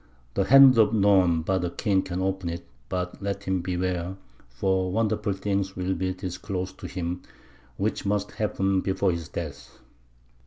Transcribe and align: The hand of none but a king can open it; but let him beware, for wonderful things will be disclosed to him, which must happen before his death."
The 0.33 0.45
hand 0.45 0.79
of 0.79 0.95
none 0.95 1.43
but 1.43 1.63
a 1.63 1.69
king 1.69 2.01
can 2.01 2.23
open 2.23 2.49
it; 2.49 2.65
but 2.89 3.21
let 3.21 3.43
him 3.43 3.61
beware, 3.61 4.15
for 4.49 4.91
wonderful 4.91 5.33
things 5.33 5.75
will 5.75 5.93
be 5.93 6.11
disclosed 6.11 6.79
to 6.79 6.87
him, 6.87 7.21
which 7.77 8.03
must 8.03 8.31
happen 8.31 8.81
before 8.81 9.11
his 9.11 9.29
death." 9.29 9.77